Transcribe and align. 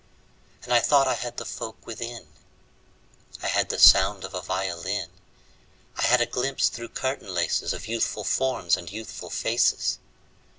And 0.63 0.73
I 0.73 0.79
thought 0.79 1.07
I 1.07 1.13
had 1.13 1.37
the 1.37 1.45
folk 1.45 1.85
within: 1.85 2.25
I 3.43 3.45
had 3.49 3.69
the 3.69 3.77
sound 3.77 4.23
of 4.23 4.33
a 4.33 4.41
violin; 4.41 5.11
I 5.95 6.01
had 6.05 6.21
a 6.21 6.25
glimpse 6.25 6.69
through 6.69 6.89
curtain 6.89 7.31
laces 7.31 7.71
Of 7.71 7.85
youthful 7.87 8.23
forms 8.23 8.75
and 8.75 8.91
youthful 8.91 9.29
faces. 9.29 9.99